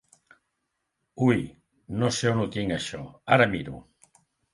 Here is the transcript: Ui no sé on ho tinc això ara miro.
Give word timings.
Ui 1.25 1.43
no 2.03 2.09
sé 2.19 2.31
on 2.31 2.41
ho 2.45 2.47
tinc 2.57 2.73
això 2.79 3.03
ara 3.37 3.49
miro. 3.53 3.83